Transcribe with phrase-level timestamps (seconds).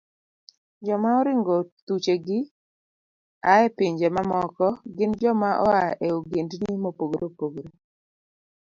[0.85, 1.55] Joma oringo
[1.85, 2.39] thuchegi
[3.51, 7.71] a e pinje mamoko gin joma oa e ogendni mopogore opogore